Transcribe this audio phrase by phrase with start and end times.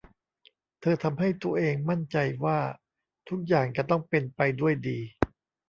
[0.81, 2.59] เธอทำให้ตัวเองมั่นใจว่า
[3.29, 4.99] ทุกอย่างจะต้องเป็นไปด้วยดี